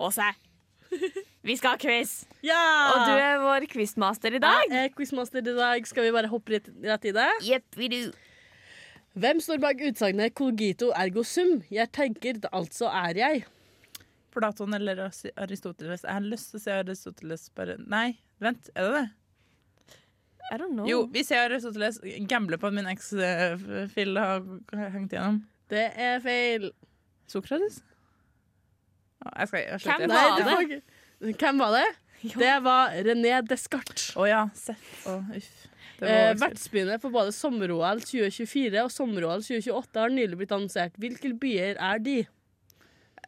[0.02, 0.28] Åse,
[1.42, 2.12] vi skal ha quiz.
[2.46, 2.60] ja.
[2.92, 4.62] Og du er vår quizmaster i dag.
[4.70, 5.86] Jeg er quizmaster i dag.
[5.90, 7.28] Skal vi bare hoppe rett, rett i det?
[7.48, 8.00] Yep, vi do.
[9.18, 11.64] Hvem står bak utsagnet 'cogito ergo sum'?
[11.70, 13.42] Jeg tenker, altså er jeg.
[14.32, 16.06] Platon eller Ari- Aristoteles.
[16.06, 19.08] Jeg har lyst til å si Aristoteles bare Nei, vent, er det det?
[20.50, 20.86] I don't know.
[20.88, 22.00] Jo, vi ser Aristoteles.
[22.28, 24.42] Gambler på at min eks-fill har
[24.92, 25.42] hengt igjennom.
[25.72, 26.70] Det er feil.
[27.30, 27.80] Sokrates?
[29.22, 29.82] Jeg skal, jeg.
[29.86, 30.80] Hvem var det det?
[31.22, 31.88] var Hvem var det?
[32.22, 34.12] Det var René Descartes.
[34.18, 35.06] Å ja, Seff.
[35.10, 35.52] Oh, uff.
[36.02, 36.32] Eh.
[36.34, 40.96] Vertsbyene for både sommer-OL 2024 og sommer-OL 2028 har nylig blitt annonsert.
[40.98, 42.16] Hvilke byer er de?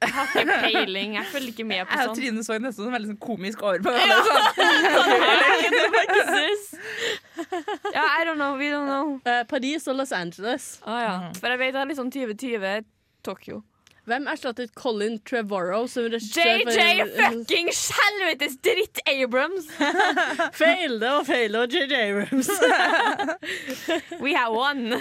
[0.03, 1.15] Jeg har ikke peiling.
[1.15, 2.05] Jeg følger ikke med på sånt.
[2.11, 2.17] sånn.
[2.19, 4.41] Trine så nesten sånn veldig sånn komisk over på hverandre.
[6.15, 6.65] Quizzes.
[7.95, 8.57] Ja, I don't know.
[8.59, 9.21] We don't know.
[9.27, 10.81] Uh, Paris og Los Angeles.
[10.85, 11.15] Ah, ja.
[11.39, 12.85] For jeg vet det er liksom 2020
[13.25, 13.63] Tokyo.
[14.05, 19.71] Hvem erstattet Colin Trevorrow som regissør JJ fucking helvetes dritt Abrams!
[20.61, 20.99] Feil!
[21.01, 21.57] Det feilde feil.
[21.57, 22.51] Og JJ Abrams.
[24.25, 24.93] We have one.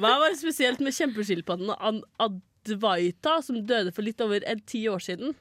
[0.00, 4.84] Hva var det spesielt med kjempeskilpadden Ad- Advaita, som døde for litt over en ti
[4.90, 5.34] år siden?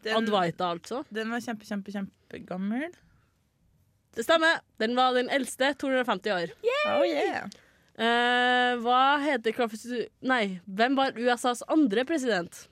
[0.00, 1.02] Den, Advaita, altså.
[1.12, 2.92] den var kjempe, kjempe, kjempegammel.
[4.16, 4.60] Det stemmer.
[4.80, 5.74] Den var den eldste.
[5.80, 6.54] 250 år.
[6.90, 7.46] Oh, yeah.
[8.00, 12.64] Eh, hva heter Crawford Nei, hvem var USAs andre president?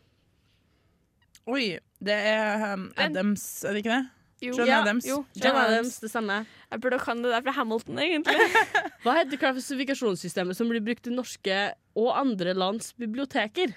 [1.49, 4.18] Oi, det er um, Adams, er det ikke det?
[4.41, 4.53] Jo.
[4.55, 5.07] John Ja, Adams.
[5.09, 5.25] jo.
[5.35, 6.47] John Adams, det samme.
[6.71, 8.37] Jeg burde kan det der fra Hamilton, egentlig.
[9.03, 11.57] Hva heter klassifikasjonssystemet som blir brukt i norske
[11.99, 13.75] og andre lands biblioteker?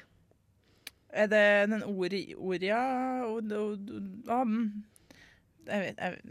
[1.11, 2.77] Er det den Ori, Oria
[3.25, 3.89] og, od, od,
[4.31, 4.53] um,
[5.67, 6.21] Jeg vet jeg,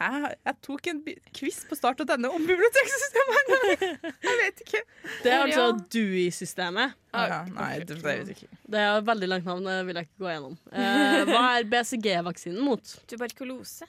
[0.00, 1.02] jeg, jeg tok en
[1.36, 4.08] quiz på start.no om biblioteksystemet en gang!
[4.24, 4.80] Jeg vet ikke.
[5.22, 5.66] Det er altså.
[5.92, 6.94] Dewey-systemet.
[7.12, 7.40] Ja.
[7.52, 8.60] Nei, det, vet jeg ikke.
[8.74, 10.54] Det er veldig langt navn, det vil jeg ikke gå gjennom.
[10.72, 12.94] Eh, hva er BCG-vaksinen mot?
[13.10, 13.88] Tuberkulose.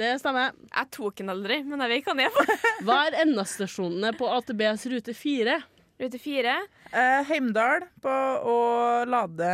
[0.00, 0.54] Det stemmer.
[0.70, 2.54] Jeg tok den aldri, men jeg vet hva den er for.
[2.86, 5.58] Hva er endestasjonene på AtBs rute 4?
[6.00, 6.54] Rute 4?
[6.96, 8.14] Eh, Heimdal på
[8.48, 8.54] å
[9.04, 9.50] lade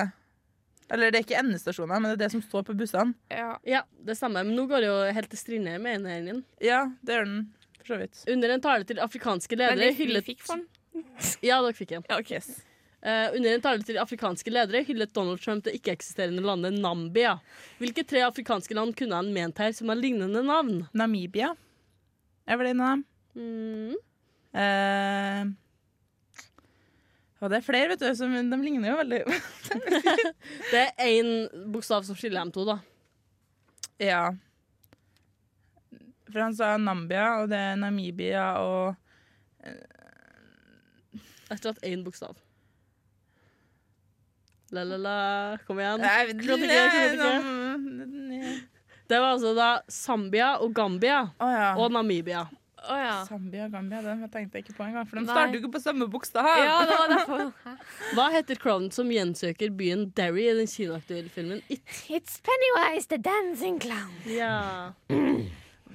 [0.86, 3.16] Eller det er ikke endestasjoner, men det er det som står på bussene.
[3.32, 3.56] Ja.
[3.66, 4.46] Ja, det stemmer.
[4.46, 6.40] Men nå går det jo helt til Strindheim med ene din.
[6.62, 7.42] Ja, det gjør den.
[7.80, 8.22] For så vidt.
[8.30, 10.30] Under en tale til afrikanske ledere hyllet.
[11.46, 12.06] Ja, dere fikk en.
[12.08, 12.40] Ja, okay.
[13.06, 17.36] Uh, under en tale til afrikanske ledere hyllet Donald Trump det ikke-eksisterende landet Nambia.
[17.78, 20.80] Hvilke tre afrikanske land kunne han ment her som har lignende navn?
[20.96, 21.52] Namibia
[22.46, 23.04] er vel en av dem.
[23.36, 23.94] Mm.
[24.56, 25.54] Uh,
[27.44, 29.22] og det er flere, vet du, som de ligner jo veldig.
[30.72, 31.28] Det er én
[31.70, 32.78] bokstav som skiller dem to, da.
[34.00, 34.22] ja.
[36.30, 38.96] For han sa Nambia, og det er Namibia og
[41.50, 42.36] Etter at én bokstav.
[44.74, 46.02] La-la-la, kom igjen.
[49.06, 51.74] Det var altså da Zambia og Gambia ja.
[51.78, 52.48] og Namibia.
[52.86, 53.24] Oh, ja.
[53.26, 55.06] Zambia og Gambia, det tenkte jeg ikke på engang.
[55.08, 55.30] For de Nei.
[55.34, 56.46] starter jo ikke på samme bokstav.
[56.46, 57.76] Ja, det var derfor.
[58.18, 61.82] Hva heter klovnen som gjensøker byen Derry i den kinoaktuelle filmen It?
[62.10, 64.10] It's Pennywise the dancing clown.
[64.30, 64.92] Ja.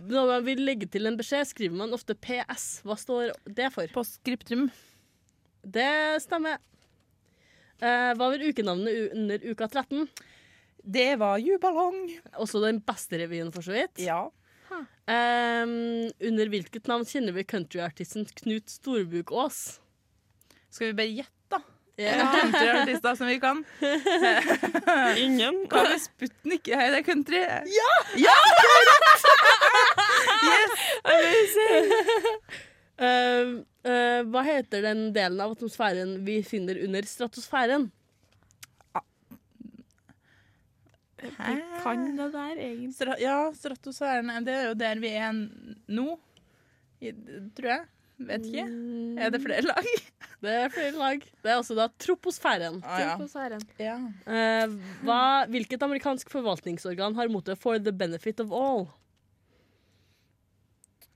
[0.01, 2.81] Når man vil legge til en beskjed, skriver man ofte PS.
[2.87, 3.91] Hva står det for?
[3.95, 4.69] Postskriptum.
[5.61, 6.57] Det stemmer.
[7.81, 10.07] Eh, hva var ukenavnet under uka 13?
[10.81, 11.99] Det var juballong.
[12.41, 13.99] Også den beste revyen, for så vidt.
[14.01, 14.23] Ja.
[14.71, 15.65] Eh,
[16.29, 19.79] under hvilket navn kjenner vi countryartisten Knut Storbukås?
[20.71, 21.59] Skal vi bare gjette, da?
[21.99, 22.31] Ja.
[22.37, 23.65] Countryartister som vi kan.
[25.25, 25.65] Ingen.
[25.69, 26.71] Hva med Sputnik?
[26.71, 27.41] Er det country?
[27.43, 27.91] Ja!
[33.01, 33.53] Eh,
[33.89, 37.89] eh, hva heter den delen av atmosfæren vi finner under stratosfæren?
[41.21, 42.93] Vi kan det der, egentlig.
[42.97, 44.29] Stra ja, stratosfæren.
[44.45, 46.07] Det er jo der vi er nå,
[47.01, 47.13] I,
[47.57, 47.89] tror jeg.
[48.21, 48.65] Vet ikke.
[49.17, 49.87] Er det flere lag?
[50.41, 51.25] Det er flere lag.
[51.43, 52.79] Det er altså da troposfæren.
[52.81, 53.09] Ah, ja.
[53.13, 53.61] Troposfæren.
[53.77, 53.97] ja.
[54.25, 54.73] Uh,
[55.05, 55.19] hva,
[55.53, 58.87] hvilket amerikansk forvaltningsorgan har mottoet 'for the benefit of all'?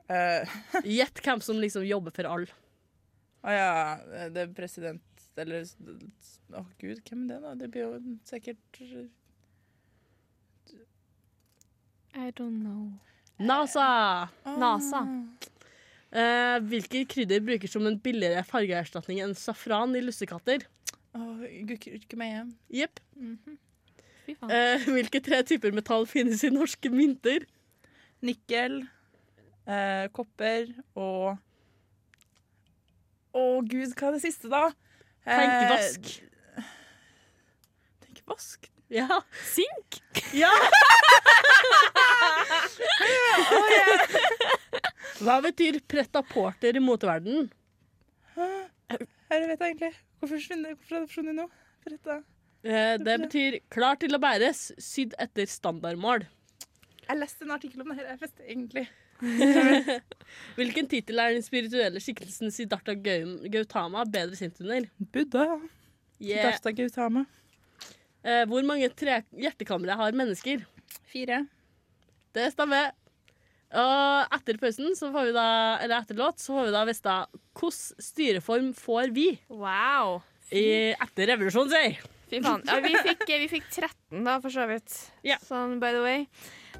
[0.07, 0.55] Eh,
[0.97, 2.61] Gjett hvem som liksom jobber for alle.
[3.45, 3.71] Å ja,
[4.33, 5.65] det er president Eller
[6.57, 7.51] Å gud, hvem er det, da?
[7.59, 8.79] Det blir jo sikkert
[12.15, 12.93] I don't know.
[13.43, 14.29] NASA!
[14.45, 15.01] NASA.
[16.15, 20.63] Eh, hvilke krydder brukes som en billigere fargeerstatning enn safran i lussekatter?
[21.11, 21.25] Å,
[21.67, 22.45] Gurkemeie.
[22.71, 23.01] Jepp.
[23.19, 23.57] Mm -hmm.
[24.49, 27.45] Eh, hvilke tre typer metall finnes i norske mynter?
[28.25, 28.87] Nikkel,
[29.67, 31.37] eh, kopper og
[33.35, 34.69] Å gud, hva er det siste, da?
[35.25, 36.11] Eh, Tenkevask.
[38.05, 38.69] Tenkevask?
[38.93, 39.17] Ja.
[39.51, 39.99] Sink?
[40.31, 40.51] ja.
[45.25, 47.49] Hva betyr pretta porter i moteverdenen?
[48.35, 48.99] Jeg
[49.49, 49.91] vet jeg egentlig.
[50.19, 50.75] Hvorfor har det
[51.09, 51.45] forsvunnet nå?
[51.85, 52.19] Pretta.
[52.65, 56.25] Eh, det betyr klar til å bæres, sydd etter standardmål.
[57.05, 58.07] Jeg leste en artikkel om det her.
[58.13, 58.85] Jeg visste egentlig.
[60.57, 64.89] Hvilken tittel er den spirituelle skikkelsen Siddhartha Gautama bedre kjent under?
[64.99, 65.45] Buddha.
[66.19, 66.51] Yeah.
[66.57, 67.25] Siddhartha Gautama.
[68.25, 70.65] Eh, hvor mange tre hjertekamre har mennesker?
[71.11, 71.43] Fire.
[72.35, 72.91] Det stemmer.
[73.75, 75.45] Og etter pausen, så får vi da,
[75.83, 77.15] eller etter låt, så får vi da vite
[77.57, 80.21] hvilken styreform får vi Wow.
[80.51, 82.11] i, etter revolusjonen, si.
[82.29, 82.63] Fy faen.
[82.65, 84.95] Ja, vi fikk, vi fikk 13, da, for så vidt.
[85.25, 85.41] Yeah.
[85.45, 86.25] Sånn, by the way.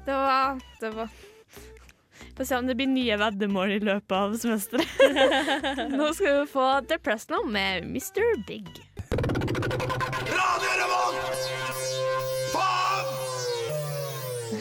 [0.06, 1.10] Det var, det var
[2.36, 4.88] få se om det blir nye veddemål i løpet av semesteret.
[5.96, 6.98] Nå skal vi få The
[7.32, 8.46] Now med Mr.
[8.46, 8.68] Big.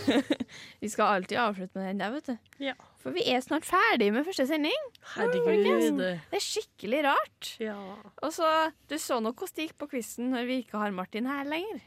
[0.80, 2.38] Vi skal alltid avslutte med den der, vet du.
[2.64, 2.74] Ja.
[3.02, 4.88] For vi er snart ferdig med første sending.
[5.16, 6.00] Herregud.
[6.00, 7.52] Det er skikkelig rart.
[7.62, 7.76] Ja.
[8.22, 8.50] Og så,
[8.90, 11.82] Du så nok hvordan det gikk på quizen når vi ikke har Martin her lenger.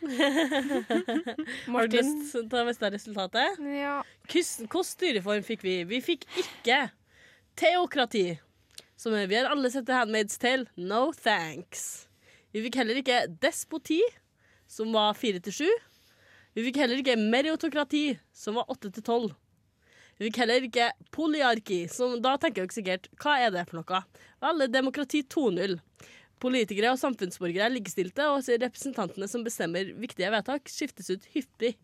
[2.46, 3.60] Til å vite resultatet?
[3.72, 4.00] Ja.
[4.30, 5.76] Hvilken styreform fikk vi?
[5.88, 6.80] Vi fikk ikke
[7.58, 8.26] teokrati.
[8.96, 10.68] Som vi har alle sett The Handmaid's Tale.
[10.76, 12.06] No thanks.
[12.52, 14.00] Vi fikk heller ikke despoti,
[14.70, 15.72] som var fire til sju.
[16.56, 19.34] Vi fikk heller ikke meriotokrati, som var åtte til tolv.
[20.16, 24.00] Vi fikk heller ikke polyarki, som da tenker dere sikkert hva er det for noe?
[24.40, 25.76] Vel, demokrati 2.0.
[26.42, 31.74] Politikere og samfunnsborgere er likestilte, og representantene som bestemmer viktige vedtak, skiftes ut hyppig.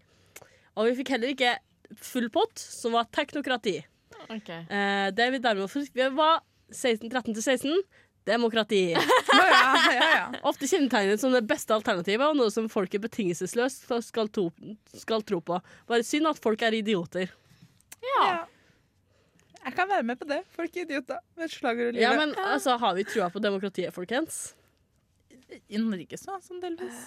[0.77, 1.57] Og vi fikk heller ikke
[2.01, 3.79] full pott, som var teknokrati.
[4.29, 6.41] Eh, det vi derimot fikk, var
[6.73, 7.83] 16, 13 til 16.
[8.29, 8.93] Demokrati.
[10.49, 14.29] Ofte kjennetegnet som det beste alternativet, og noe som folket betingelsesløst skal,
[14.95, 15.59] skal tro på.
[15.91, 17.33] Bare synd at folk er idioter.
[18.03, 18.45] Ja.
[19.63, 20.41] Jeg kan være med på det.
[20.57, 21.21] Folk er idioter.
[21.39, 22.03] Med slager og livet.
[22.03, 24.55] Ja, men altså, Har vi trua på demokratiet, folkens?
[25.69, 27.05] I Norge så, sånn delvis.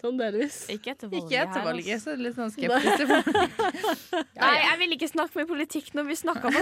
[0.00, 0.56] Sånn delvis.
[0.72, 1.30] Ikke etter valget.
[1.30, 2.04] Ikke etter her, valget, altså.
[2.04, 4.32] så er det litt sånn skeptisk folk.
[4.42, 6.58] Nei, jeg vil ikke snakke med politikk når vi snakka om,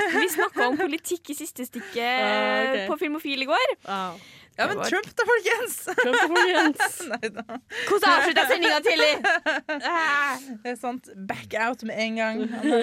[0.69, 2.85] om politikk i siste stikket Ah, okay.
[2.91, 3.75] på Filmofil i går.
[4.59, 5.77] Ja, men Trump da, folkens!
[5.85, 6.99] Trump da, folkens.
[7.89, 9.13] Hvordan avslutta sendinga tidlig?
[10.63, 11.09] Det er sant.
[11.29, 12.43] Back out med en gang.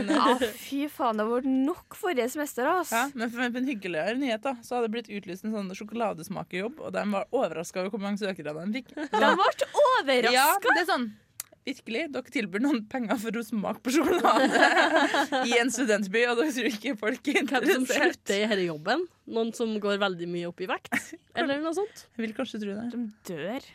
[0.09, 2.67] Ja, fy faen, det har vært nok forrige semester.
[2.73, 2.91] ass.
[2.95, 5.71] Ja, men for for en hyggeligere nyhet da, så hadde det blitt utlyst en sånn
[5.77, 8.93] sjokoladesmakerjobb, og de var overraska over hvor mange søkere de fikk.
[8.97, 9.33] De ble
[9.85, 10.33] overraska!
[10.35, 11.09] Ja, det er sånn
[11.67, 14.69] Virkelig, dere tilbyr noen penger for å smake på sjokolade
[15.49, 17.67] i en studentby, og dere tror ikke folk er interessert.
[17.69, 19.03] Hvem som slutter i denne jobben?
[19.29, 20.95] Noen som går veldig mye opp i vekt?
[21.37, 22.05] Eller noe sånt?
[22.15, 22.87] Jeg vil kanskje tro det.
[22.95, 23.67] De dør.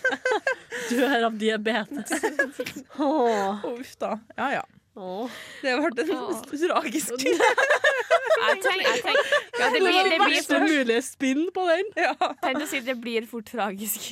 [0.94, 2.14] Dør av diabetes.
[3.10, 3.66] Åh.
[3.74, 4.14] Uff da.
[4.38, 4.64] Ja, ja.
[4.98, 5.30] Åh.
[5.62, 7.22] Det har vært en tragisk
[8.40, 8.96] Jeg tenker,
[9.54, 11.90] det blir, det blir mulige spinn på den.
[12.00, 12.14] ja.
[12.42, 14.10] Tenkte å si det blir fort tragisk.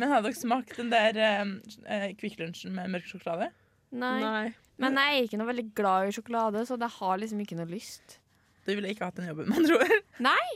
[0.00, 3.50] Men har dere smakt den der eh, Kvikk Lunsjen med mørk sjokolade?
[3.94, 4.18] Nei.
[4.24, 4.46] Nei.
[4.82, 7.68] Men jeg er ikke noe veldig glad i sjokolade, så jeg har liksom ikke noe
[7.70, 8.18] lyst.
[8.66, 9.94] Du ville ikke hatt den jobben, man tror.
[10.26, 10.46] Nei!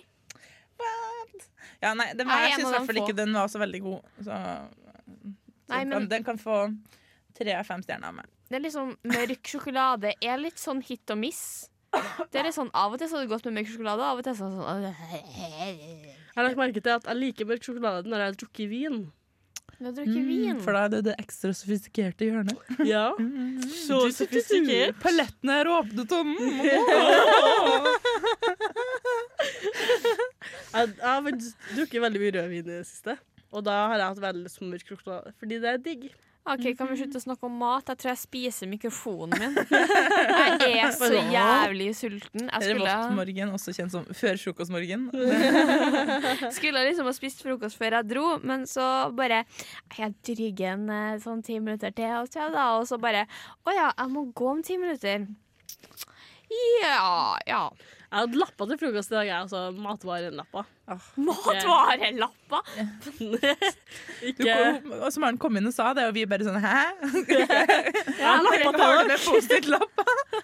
[1.81, 4.11] Ja, nei, den var, jeg syns i hvert fall ikke den var så veldig god.
[4.19, 6.59] Så, så Nei, men- den kan få
[7.39, 8.29] tre av fem stjerner av meg.
[8.51, 11.43] Det er liksom Mørk sjokolade er litt sånn hit og miss.
[12.31, 14.19] Det er litt sånn Av og til så er det godt med mørk sjokolade, av
[14.21, 17.67] og til så er det sånn Jeg har lagt merke til at jeg liker mørk
[17.67, 19.01] sjokolade når jeg har drukket vin.
[19.81, 20.59] Du har drukket vin.
[20.61, 22.59] For da er det det ekstra sofistikerte hjørnet.
[22.87, 23.07] Ja.
[23.87, 24.99] Så sofistikert.
[25.03, 26.35] Palettene er åpne, Tom!
[30.71, 33.17] Jeg, jeg har faktisk drukket veldig mye rødvin i det siste.
[33.51, 35.33] Og da har jeg hatt veldig mørk sjokolade.
[35.41, 36.05] Fordi det er digg.
[36.49, 37.91] OK, kan vi slutte å snakke om mat?
[37.93, 39.59] Jeg tror jeg spiser mikrofonen min.
[40.61, 42.47] Jeg er så jævlig sulten.
[42.47, 45.05] Jeg skulle, Revoltmorgen, også kjent som før frokostmorgen.
[46.57, 48.85] skulle liksom ha spist frokost før jeg dro, men så
[49.17, 49.43] bare
[49.99, 53.27] Jeg drygger en eh, sånn ti minutter til, og så, da, og så bare
[53.69, 55.29] Å ja, jeg må gå om ti minutter.
[56.81, 57.65] Ja, ja.
[58.11, 59.39] Jeg hadde lappa til frokost i dag, jeg.
[59.45, 59.59] Altså.
[59.79, 60.63] Matvarelappa!
[63.21, 63.37] Du
[64.27, 66.91] Ikke kom, og så Maren kom inn og sa det, og vi bare sånn Hæ?
[68.21, 68.83] Ja, lappa til
[69.71, 69.79] dere.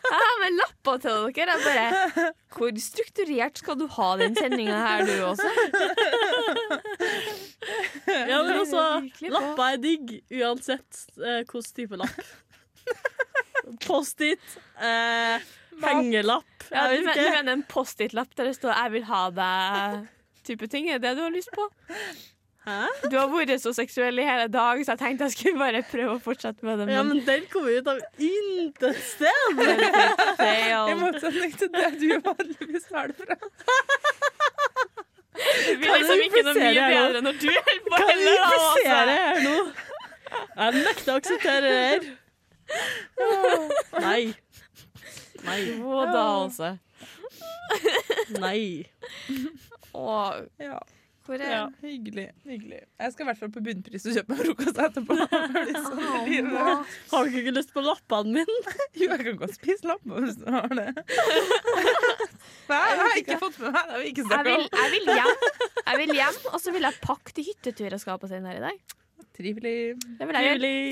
[0.07, 1.51] har med lapper til dere.
[1.57, 5.51] Jeg bare Hvor strukturert skal du ha den sendinga her, du også?
[8.07, 8.79] Ja, men også
[9.27, 9.75] Lappa bra.
[9.75, 12.15] er digg uansett eh, hvilken type lapp.
[13.83, 14.39] Post-it,
[14.79, 15.43] eh,
[15.83, 20.07] hengelapp Ja, du, men, du mener en Post-It-lapp der det står 'Jeg vil ha deg'
[20.47, 20.89] type ting?
[20.91, 21.69] Er det det du har lyst på?
[22.67, 22.87] Hæ?
[23.11, 26.17] Du har vært så seksuell i hele dag, så jeg tenkte jeg skulle bare prøve
[26.17, 26.89] å fortsette med det.
[26.91, 29.61] Ja, Men men den kommer ut av intet sted!
[30.91, 33.39] I motsetning til det du vanligvis har det fra.
[35.37, 39.19] Det blir liksom ikke noe mye bedre når du holder på Kan vi implisere altså.
[39.21, 39.57] her nå?
[40.57, 42.07] Jeg nekter å akseptere det her.
[44.07, 44.23] Nei.
[45.47, 45.61] Nei.
[45.79, 46.75] Jo da, altså.
[48.41, 48.87] Nei.
[49.97, 50.79] Og Ja,
[51.27, 51.63] hvor er Ja.
[51.83, 52.29] hyggelig.
[52.47, 52.81] hyggelig.
[53.01, 55.17] Jeg skal i hvert fall på bunnpris og kjøpe meg frokost etterpå.
[55.31, 56.93] Fordi sånn er livet.
[57.11, 58.59] Har du ikke lyst på lappene mine?
[59.01, 60.87] Jo, jeg kan godt spise lapper hvis du har det.
[62.71, 63.91] Nei, jeg har ikke fått med meg det.
[63.93, 64.79] har vi ikke jeg snakket vil, om.
[64.83, 65.43] jeg vil hjem,
[65.87, 68.65] Jeg vil hjem og så vil jeg pakke til hyttetur jeg skal på senere i
[68.65, 68.97] dag.
[69.37, 69.97] Trivelig.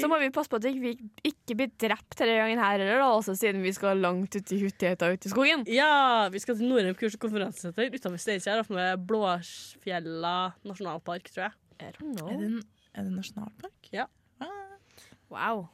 [0.03, 0.93] Så må vi passe på at vi
[1.25, 4.59] ikke blir drept denne gangen her heller, da, også siden vi skal langt ut i
[4.61, 5.65] huttigheta ute i skogen.
[5.73, 8.63] Ja, vi skal til Norheim kurs og konferansesenter utenfor Steinkjer.
[8.75, 10.35] Med Blåfjella
[10.69, 11.53] nasjonalpark, tror jeg.
[11.81, 12.63] Er det, en-
[12.95, 13.91] er det nasjonalpark?
[13.93, 14.07] Ja.
[14.41, 14.77] Ah,
[15.31, 15.69] Wow.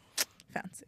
[0.55, 0.85] fancy.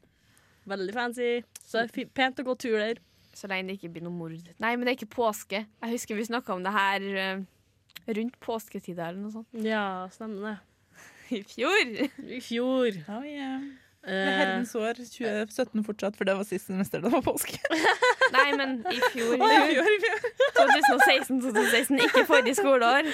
[0.66, 1.42] Veldig fancy.
[1.66, 2.94] Så det er pent å gå tur der.
[3.34, 4.32] Så lenge det ikke blir noe mord.
[4.60, 5.66] Nei, men det er ikke påske.
[5.82, 7.42] Jeg husker vi snakka om det her eh,
[8.12, 9.48] rundt påsketida eller noe sånt.
[9.64, 10.58] Ja, stemmer det.
[11.38, 11.94] I fjor.
[12.28, 12.98] I fjor.
[13.08, 13.62] Oh, yeah.
[14.02, 17.00] Eh, er herrens år 2017 fortsatt, for det var sist semester.
[17.00, 17.58] Det var påske.
[18.36, 19.36] Nei, men i fjor.
[19.38, 20.18] Oh, i fjor, i fjor.
[20.58, 23.06] 2016-2016, ikke forrige skoleår.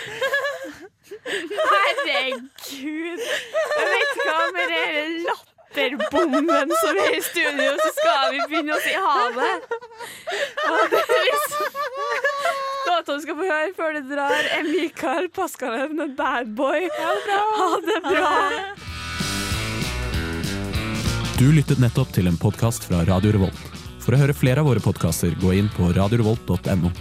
[1.73, 3.21] Herregud!
[3.79, 8.81] Jeg vet hva med den latterbomben som er i studio, så skal vi begynne å
[8.85, 9.55] si ha det.
[10.73, 12.68] Og det er liksom
[13.09, 16.91] Låta du skal få høre før du drar, er Mikael Paskalev med Bad Boy.
[16.93, 18.33] Ha det bra.
[21.39, 23.79] Du lyttet nettopp til en podkast fra Radio Revolt.
[24.05, 26.93] For å høre flere av våre podkaster, gå inn på radiorevolt.no.